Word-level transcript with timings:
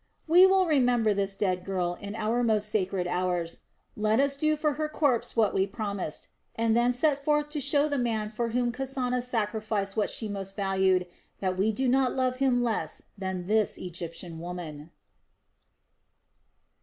We 0.27 0.47
will 0.47 0.65
remember 0.65 1.13
this 1.13 1.35
dead 1.35 1.63
girl 1.63 1.95
in 2.01 2.15
our 2.15 2.41
most 2.41 2.69
sacred 2.69 3.05
hours. 3.05 3.61
Let 3.95 4.19
us 4.19 4.35
do 4.35 4.55
for 4.57 4.73
her 4.73 4.89
corpse 4.89 5.35
what 5.35 5.53
we 5.53 5.67
promised, 5.67 6.27
and 6.55 6.75
then 6.75 6.91
set 6.91 7.23
forth 7.23 7.49
to 7.49 7.59
show 7.59 7.87
the 7.87 7.99
man 7.99 8.29
for 8.31 8.49
whom 8.49 8.71
Kasana 8.71 9.21
sacrificed 9.21 9.95
what 9.95 10.09
she 10.09 10.27
most 10.27 10.55
valued 10.55 11.05
that 11.39 11.55
we 11.55 11.71
do 11.71 11.87
not 11.87 12.15
love 12.15 12.37
him 12.37 12.63
less 12.63 13.09
than 13.15 13.45
this 13.45 13.77
Egyptian 13.77 14.39
woman." 14.39 14.89